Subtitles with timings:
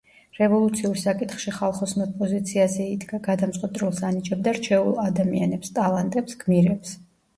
[0.35, 6.97] რევოლუციურ საკითხში ხალხოსნურ პოზიციაზე იდგა: გადამწყვეტ როლს ანიჭებდა რჩეულ ადამიანებს, ტალანტებს, გმირებს.